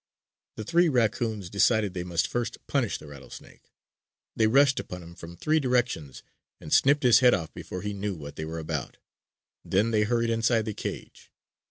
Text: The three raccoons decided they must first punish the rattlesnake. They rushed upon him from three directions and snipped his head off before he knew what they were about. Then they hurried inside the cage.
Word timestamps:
The 0.55 0.63
three 0.63 0.89
raccoons 0.89 1.47
decided 1.47 1.93
they 1.93 2.03
must 2.03 2.27
first 2.27 2.57
punish 2.65 2.97
the 2.97 3.05
rattlesnake. 3.05 3.71
They 4.35 4.47
rushed 4.47 4.79
upon 4.79 5.03
him 5.03 5.13
from 5.13 5.35
three 5.37 5.59
directions 5.59 6.23
and 6.59 6.73
snipped 6.73 7.03
his 7.03 7.19
head 7.19 7.35
off 7.35 7.53
before 7.53 7.83
he 7.83 7.93
knew 7.93 8.15
what 8.15 8.35
they 8.35 8.45
were 8.45 8.57
about. 8.57 8.97
Then 9.63 9.91
they 9.91 10.01
hurried 10.05 10.31
inside 10.31 10.65
the 10.65 10.73
cage. 10.73 11.31